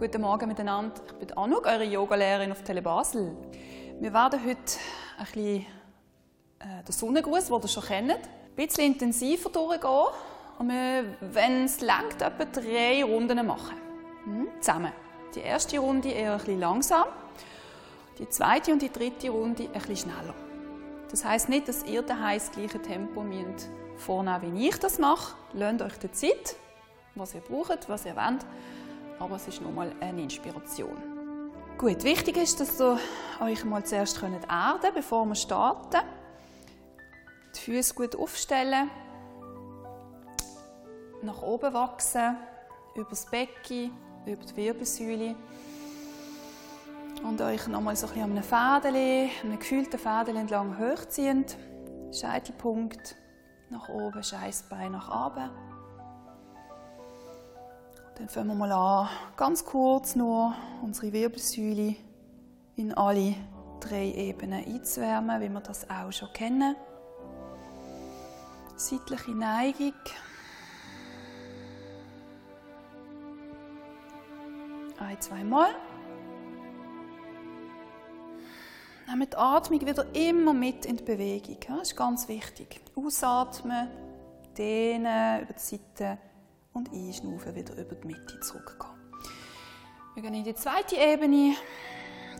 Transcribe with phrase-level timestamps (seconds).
[0.00, 0.94] Guten Morgen miteinander.
[1.08, 3.36] Ich bin Anouk, eure Yogalehrerin auf Tele Basel.
[4.00, 4.58] Wir werden heute
[5.18, 5.66] ein bisschen
[6.58, 8.18] äh, den Sonnengruß, den ihr schon kennt, ein
[8.56, 10.06] bisschen intensiver durchgehen.
[10.58, 13.76] Und wir, wenn es langt, etwa drei Runden machen.
[14.24, 14.48] Mhm.
[14.58, 14.92] Zusammen.
[15.34, 17.04] Die erste Runde eher ein bisschen langsam,
[18.18, 20.34] die zweite und die dritte Runde ein bisschen schneller.
[21.10, 25.34] Das heißt nicht, dass ihr das gleiche Tempo müsst vornehmen, wie ich das mache.
[25.52, 26.56] Lasst euch die Zeit,
[27.16, 28.46] was ihr braucht, was ihr wollt.
[29.20, 30.96] Aber es ist nochmal eine Inspiration.
[31.78, 32.98] Gut, wichtig ist, dass ihr
[33.40, 36.00] euch mal zuerst erden könnt, bevor wir starten.
[37.54, 38.90] Die Füße gut aufstellen.
[41.22, 42.36] Nach oben wachsen,
[42.94, 43.92] über das Becken,
[44.26, 45.36] über die Wirbelsäule.
[47.22, 51.44] Und euch nochmal so ein an einem Fädeli, einem gefühlten Fädeli entlang hochziehen.
[52.12, 53.16] Scheitelpunkt
[53.68, 55.69] nach oben, Scheißbein nach oben.
[58.20, 61.96] Dann fangen wir mal an, ganz kurz nur unsere Wirbelsäule
[62.76, 63.34] in alle
[63.80, 66.76] drei Ebenen einzuwärmen, wie wir das auch schon kennen.
[68.76, 69.94] Seitliche Neigung.
[74.98, 75.70] Ein, zweimal.
[79.08, 81.56] Nehmt die Atmung wieder immer mit in die Bewegung.
[81.66, 82.82] Das ist ganz wichtig.
[82.94, 83.88] Ausatmen,
[84.58, 86.18] dehnen über die Seite
[86.72, 89.00] und einschnaufen, wieder über die Mitte zurückkommen.
[90.14, 91.54] Wir gehen in die zweite Ebene,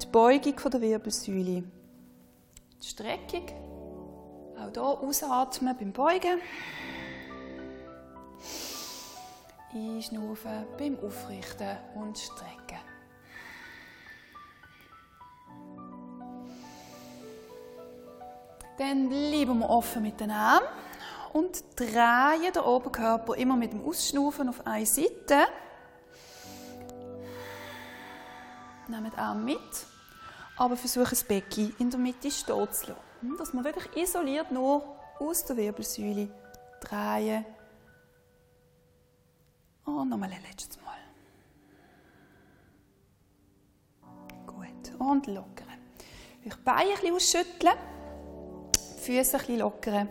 [0.02, 1.64] die Beugung der Wirbelsäule.
[2.82, 3.46] Die Streckung.
[4.56, 6.40] Auch hier ausatmen beim Beugen.
[9.72, 12.78] Einschnaufen beim Aufrichten und Strecken.
[18.78, 20.66] Dann bleiben wir offen mit den Armen
[21.32, 25.46] und drehen den Oberkörper immer mit dem Ausschnaufen auf eine Seite.
[28.88, 29.86] Den Arm mit,
[30.56, 32.96] aber versuchen das Becken in der Mitte stehen zu lassen.
[33.20, 34.82] Hm, dass man wirklich isoliert nur
[35.20, 36.28] aus der Wirbelsäule
[36.80, 37.44] drehen.
[39.84, 40.98] Und nochmal ein letztes Mal.
[44.46, 45.66] Gut, und lockern.
[46.42, 47.74] Ich Beine ein bisschen ausschütteln.
[49.00, 50.08] Füße ein bisschen lockern.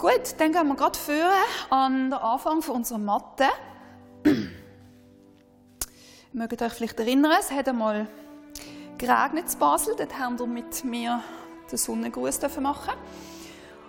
[0.00, 1.28] Gut, dann gehen wir gerade führen
[1.68, 3.44] an den Anfang unserer Matte.
[6.32, 8.08] Mögt euch vielleicht erinnern, es hat einmal
[8.96, 9.94] geregnet in Basel.
[9.98, 11.22] Dort haben wir mit mir
[11.70, 12.94] den Sonnengruß machen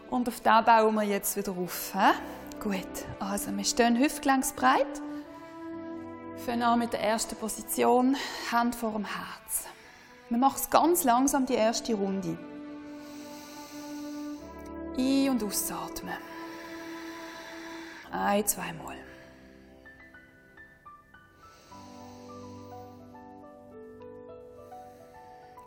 [0.09, 1.93] Und auf den bauen wir jetzt wieder auf.
[2.61, 5.01] Gut, also wir stehen hüftgelenksbreit.
[6.45, 8.17] Fangen an mit der ersten Position,
[8.51, 9.63] Hand vor dem Herz.
[10.27, 12.37] Wir machen ganz langsam, die erste Runde.
[15.01, 16.17] Ein- und ausatmen.
[18.11, 18.97] Ein, zweimal.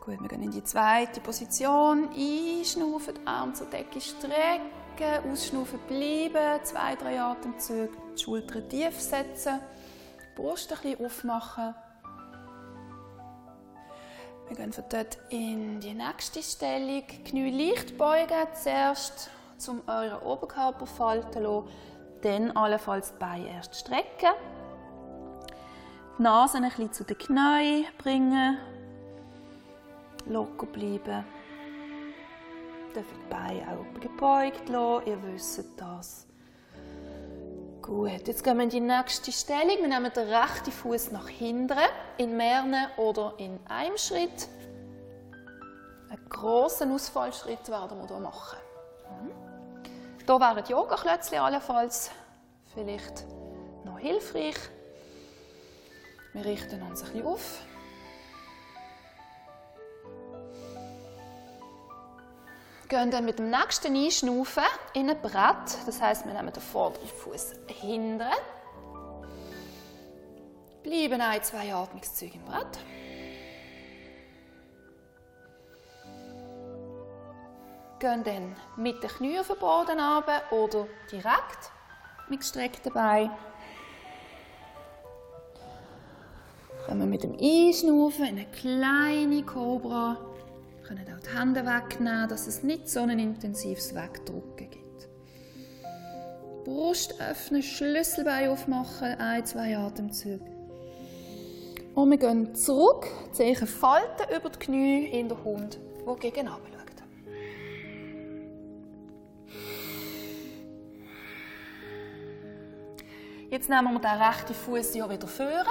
[0.04, 2.10] Gut, wir gehen in die zweite Position.
[2.10, 9.60] Einschnaufen, Arm zur Decke strecken, ausschnaufen bleiben, zwei, drei Atemzüge, die Schultern tief setzen,
[10.20, 11.74] die Brust ein bisschen aufmachen.
[14.54, 17.02] Wir gehen von dort in die nächste Stellung.
[17.24, 19.28] Knie leicht beugen, zuerst
[19.66, 21.68] um euren Oberkörper falten lassen,
[22.22, 24.30] dann allenfalls die Beine erst strecken.
[26.16, 28.58] Die Nase ein bisschen zu den Knien bringen,
[30.26, 31.24] locker bleiben.
[32.86, 36.28] Ihr dürft die Beine auch gebeugt lassen, ihr wisst das.
[37.84, 39.76] Gut, jetzt gehen wir in die nächste Stellung.
[39.82, 41.76] Wir nehmen den rechten Fuß nach hinten,
[42.16, 44.48] in mehreren oder in einem Schritt.
[46.08, 48.56] Einen grossen Ausfallschritt werden wir hier machen.
[50.26, 52.10] Hier wären Yoga-Klötzchen allenfalls
[52.72, 53.26] vielleicht
[53.84, 54.56] noch hilfreich.
[56.32, 57.58] Wir richten uns ein bisschen auf.
[62.94, 65.78] Gehen dann mit dem nächsten Einschnaufen in ein Brett.
[65.84, 68.22] Das heißt, wir nehmen den vorderen Fuß hinten.
[70.84, 72.78] Bleiben ein, zwei Atmungszüge im Brett.
[77.98, 81.72] Gehen dann mit den Knien auf den Boden runter oder direkt
[82.28, 83.32] mit gestreckten Beinen.
[86.86, 90.16] Kommen wir mit dem Einschnaufen in eine kleine Cobra
[90.84, 95.08] wir können auch die Hände wegnehmen, dass es nicht so ein intensives Wegdrücken gibt.
[96.64, 100.44] Brust öffnen, Schlüsselbein aufmachen, ein, zwei Atemzüge.
[101.94, 106.60] Und wir gehen zurück, Zehen falten über die Knie in der Hund, der gegen schaut.
[113.50, 115.66] Jetzt nehmen wir den rechten Fuß ja wieder führen.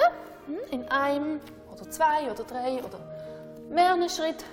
[0.47, 0.57] Hm?
[0.71, 1.39] In einem
[1.71, 2.99] oder zwei oder drei oder
[3.69, 4.43] mehreren Schritt.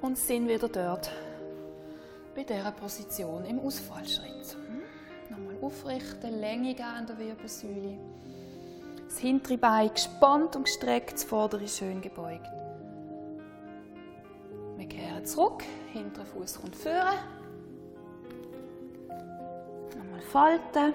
[0.00, 1.10] Und sind wieder dort
[2.34, 4.56] bei dieser Position im Ausfallschritt.
[4.68, 4.82] Hm?
[5.30, 7.98] Nochmal aufrichten, Länge geben an der Wirbelsäule.
[9.08, 12.46] Das hintere Bein gespannt und gestreckt, das vordere schön gebeugt.
[14.76, 17.18] Wir kehren zurück, hinterer Fuß kommt führen.
[19.96, 20.94] Nochmal falten.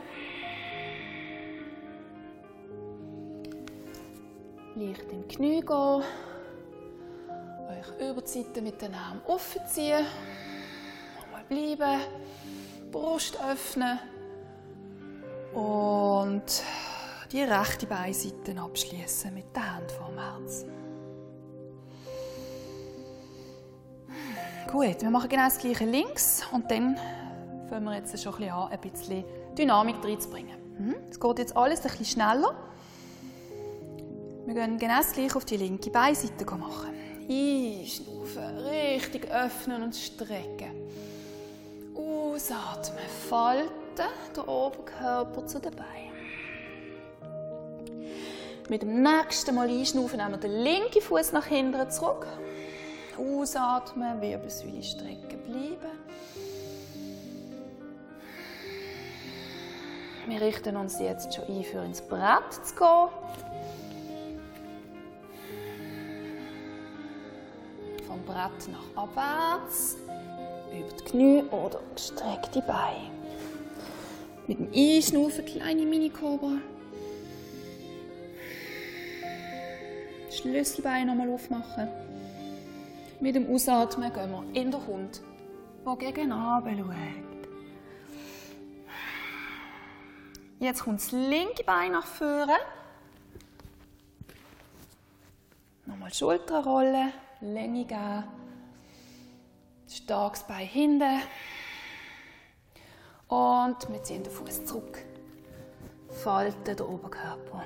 [4.76, 6.04] Leicht in die Knie gehen.
[8.00, 10.06] Über die Seite mit den Armen offen ziehen.
[11.20, 12.02] Nochmal bleiben.
[12.92, 14.00] Brust öffnen.
[15.54, 16.64] Und
[17.32, 20.66] die rechte Beinseite abschließen mit der Hand vorm Herz.
[24.72, 26.98] Gut, wir machen genau das gleiche links und dann
[27.70, 29.24] fangen wir jetzt schon ein bisschen an, ein bisschen
[29.58, 30.58] Dynamik reinzubringen.
[30.78, 30.96] Mhm.
[31.10, 32.56] Es geht jetzt alles ein bisschen schneller.
[34.46, 37.03] Wir gehen genau das gleiche auf die linke Beinseite machen.
[37.30, 40.72] Einschnaufen, richtig öffnen und strecken.
[41.96, 43.72] Ausatmen, falten
[44.36, 46.14] den Oberkörper zu den Beinen.
[48.70, 52.26] Mit dem nächsten Mal einschnaufen nehmen wir den linken Fuß nach hinten zurück.
[53.18, 55.92] Ausatmen, Wirbelsäule strecken bleiben.
[60.26, 63.10] Wir richten uns jetzt schon ein, für ins Brett zu gehen.
[68.26, 69.98] Brett nach abwärts,
[70.72, 73.12] über die Knie oder gestreckte Beine.
[74.48, 76.58] Mit dem Einschnaufen kleine Mini-Cobra.
[80.30, 81.88] Schlüsselbein nochmal aufmachen.
[83.20, 85.22] Mit dem Ausatmen gehen wir in den Hund,
[85.86, 87.44] der gegen Abend schaut.
[90.60, 92.56] Jetzt kommt das linke Bein nach vorne.
[95.86, 96.64] Nochmal Schultern
[97.44, 98.24] geben.
[99.88, 101.22] Starkes Bein hinten.
[103.28, 105.00] Und wir ziehen den Fuß zurück.
[106.10, 107.64] Falten den Oberkörper.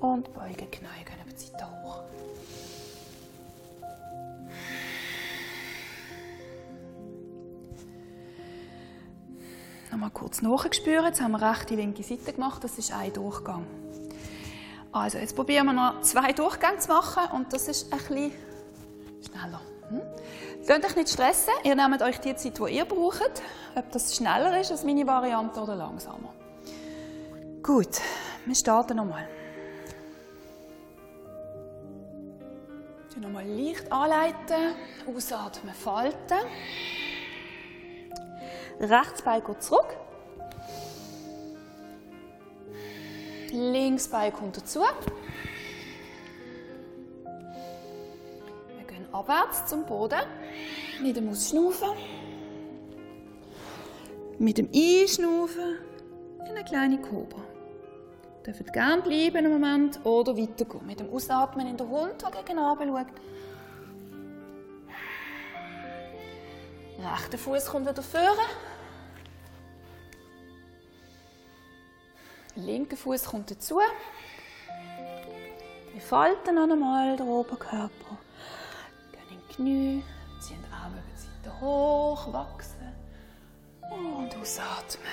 [0.00, 2.02] Und beugen Knie, gehen über die Seite hoch.
[9.92, 11.06] Nochmal kurz nachspüren.
[11.06, 12.64] Jetzt haben wir rechte, linke Seite gemacht.
[12.64, 13.81] Das ist ein Durchgang.
[14.92, 18.32] Also, jetzt probieren wir noch zwei Durchgänge zu machen und das ist bisschen
[19.26, 19.60] schneller.
[19.88, 20.02] Hm?
[20.66, 21.54] Lasst euch nicht stressen.
[21.64, 23.42] Ihr nehmt euch die Zeit, die ihr braucht.
[23.74, 26.34] Ob das schneller ist als meine Variante oder langsamer.
[27.62, 28.00] Gut,
[28.44, 29.28] wir starten nochmal.
[33.22, 34.74] Nochmal leicht anleiten,
[35.06, 36.38] ausatmen, falten.
[38.80, 39.96] Rechts Bein geht zurück.
[43.52, 44.80] Links Bein kommt dazu.
[48.76, 50.22] Wir gehen abwärts zum Boden.
[51.02, 51.90] Mit dem Ausschnaufen.
[54.38, 55.76] Mit dem Einschnaufen
[56.40, 57.42] in eine kleine Kobra.
[58.46, 60.86] Ihr dürft gerne bleiben einen Moment oder weitergehen.
[60.86, 63.06] Mit dem Ausatmen in den Hund, der gegen schaut.
[66.98, 68.02] Rechter Fuß kommt wieder
[72.54, 72.66] führen.
[72.66, 73.80] Linker Fuß kommt dazu.
[75.92, 78.18] Wir falten noch einmal den Oberkörper.
[79.12, 80.04] Gehen in die Knie,
[80.40, 82.92] ziehen die Arme über die Seite hoch, wachsen.
[83.90, 85.06] Und ausatmen.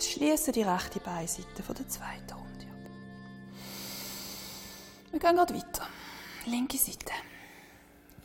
[0.00, 2.90] Schließen die rechte Beinseite von der zweiten Runde ab.
[5.10, 5.86] Wir gehen gerade weiter.
[6.46, 7.12] Linke Seite.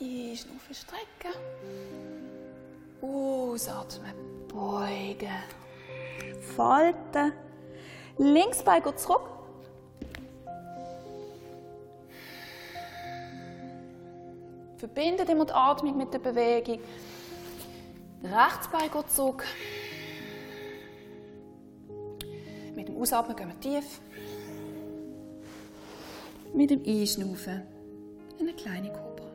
[0.01, 1.33] Einschnaufen, strecken.
[3.01, 4.13] Ausatmen,
[4.47, 5.43] beugen.
[6.55, 7.33] Falten.
[8.19, 9.21] Links geht zurück.
[14.75, 16.79] Verbindet immer die Atmung mit der Bewegung.
[18.21, 19.45] Rechts geht zurück.
[22.75, 24.01] Mit dem Ausatmen gehen wir tief.
[26.53, 27.61] Mit dem Einschnaufen
[28.37, 29.27] eine kleine Kobra.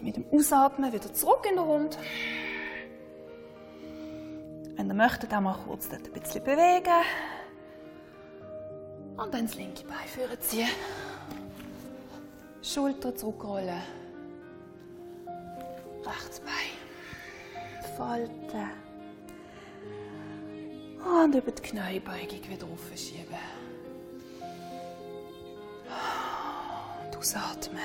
[0.00, 1.98] Mit dem Ausatmen wieder zurück in den Hund.
[4.82, 7.04] Wenn ihr möchtet, auch mal kurz dort ein bisschen bewegen.
[9.16, 10.66] Und dann das linke Bein führen ziehen.
[12.62, 13.80] Schulter zurückrollen.
[16.04, 17.94] Rechts Bein.
[17.96, 18.70] Falten.
[20.98, 23.38] Und über die Kniebeugung wieder aufschieben.
[27.04, 27.78] Und ausatmen.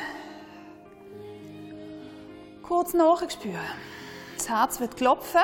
[2.64, 3.60] Kurz nachspüren.
[4.36, 5.42] Das Herz wird klopfen.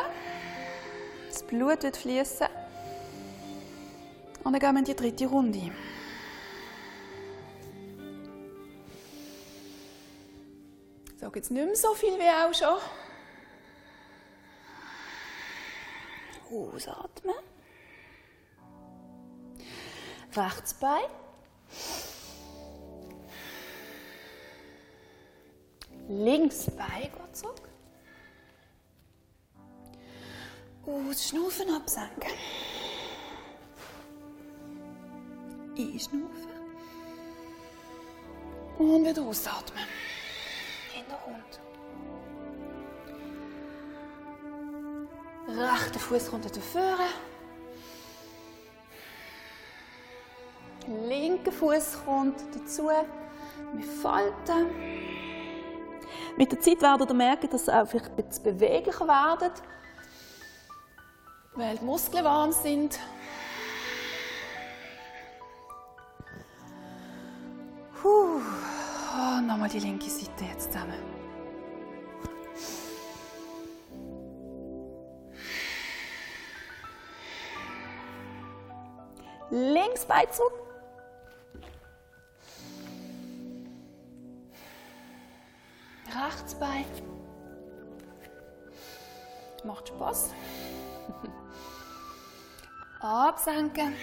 [1.33, 2.45] Das Blut wird fließen.
[4.43, 5.71] Und dann gehen wir in die dritte Runde.
[11.19, 12.77] So gibt es nicht mehr so viel wie auch schon.
[16.51, 17.35] Ausatmen.
[20.35, 21.01] Rechts Bein.
[26.07, 27.62] Links Bein geht
[30.83, 31.09] zurück.
[31.09, 32.31] Ausschnaufen, absenken.
[35.77, 36.53] Einschnaufen.
[38.77, 39.83] Und wieder ausatmen.
[40.95, 41.59] In der Hund.
[45.47, 47.07] Rechter Fuß kommt wieder vorne.
[51.07, 52.89] Linker Fuß kommt dazu.
[53.73, 54.67] Wir falten.
[56.35, 59.61] Mit der Zeit werdet ihr merken, dass ihr auch vielleicht ein bisschen beweglicher werdet,
[61.55, 62.99] weil die Muskeln warm sind.
[68.01, 68.41] Puh.
[69.15, 70.93] Oh, nochmal die linke Seite jetzt zusammen.
[79.49, 80.53] Links Bein zurück.
[86.07, 86.85] Rechts Bein.
[89.63, 90.31] Macht Spaß.
[93.03, 93.93] Absenken.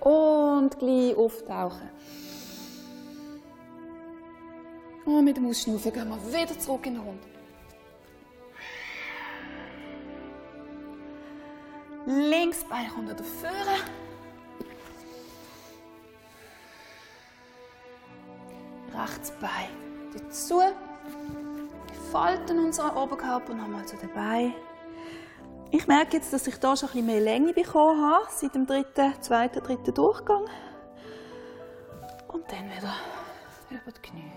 [0.00, 1.90] Und gleich auftauchen.
[5.04, 7.22] Und mit dem Ausschnaufen gehen wir wieder zurück in den Hund.
[12.06, 13.78] Links Bein kommt wieder vorne.
[18.94, 19.70] Rechts Bein
[20.12, 20.60] dazu.
[20.60, 24.54] Wir falten unseren Oberkörper nochmal zu den Beinen.
[25.76, 28.64] Ich merke jetzt, dass ich hier schon ein bisschen mehr Länge bekommen habe, seit dem
[28.64, 30.44] dritten, zweiten, dritten Durchgang.
[32.28, 32.94] Und dann wieder
[33.70, 34.32] über die Knie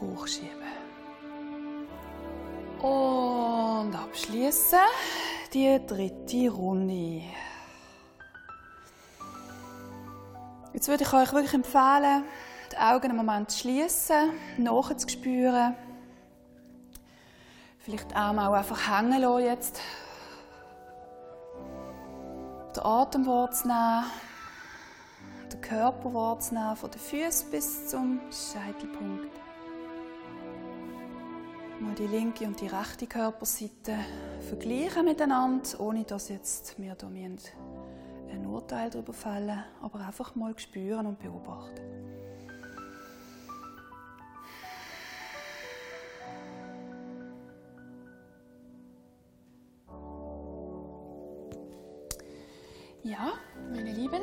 [0.00, 0.62] hochschieben.
[2.80, 4.78] Und abschließen
[5.52, 7.24] die dritte Runde.
[10.72, 12.24] Jetzt würde ich euch wirklich empfehlen,
[12.72, 15.76] die Augen einen Moment zu schließen, nachzuspüren.
[17.82, 19.80] Vielleicht Arme auch einfach hängen lassen jetzt.
[22.76, 24.04] Den Atem wahrzunehmen,
[25.52, 29.32] den Körper wahrzunehmen, von den Füßen bis zum Scheitelpunkt.
[31.80, 33.98] Mal die linke und die rechte Körperseite
[34.48, 41.06] vergleichen miteinander, ohne dass jetzt wir da ein Urteil darüber fällen, aber einfach mal spüren
[41.06, 41.91] und beobachten.
[53.12, 53.32] Ja,
[53.70, 54.22] meine Lieben,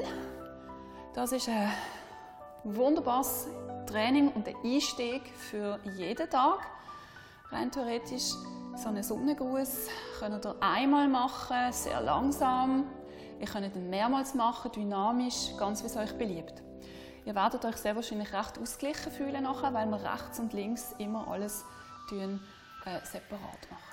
[1.14, 1.72] das ist ein
[2.64, 3.46] wunderbares
[3.86, 6.66] Training und ein Einstieg für jeden Tag.
[7.52, 8.34] Rein theoretisch
[8.76, 12.86] so einen Sonnengruß könnt ihr einmal machen, sehr langsam.
[13.40, 16.64] Ihr könnt ihn mehrmals machen, dynamisch, ganz wie es euch beliebt.
[17.26, 21.28] Ihr werdet euch sehr wahrscheinlich recht ausgeglichen fühlen nachher, weil wir rechts und links immer
[21.28, 21.64] alles
[22.10, 22.42] tun,
[22.86, 23.89] äh, separat machen.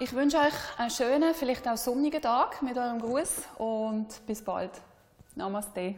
[0.00, 4.72] Ich wünsche euch einen schönen, vielleicht auch sonnigen Tag mit eurem Gruß und bis bald.
[5.36, 5.94] Namaste.